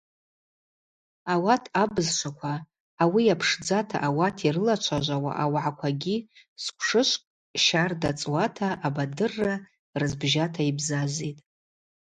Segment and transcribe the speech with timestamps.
[1.33, 2.53] Ауат абызшваква,
[3.03, 6.17] ауи йапшдзата ауат йрылачважвауа аугӏаквагьи
[6.63, 7.27] сквшышвкӏ
[7.63, 9.53] щарда цӏуата абадырра
[9.99, 11.41] рызбжьата йбзазитӏ.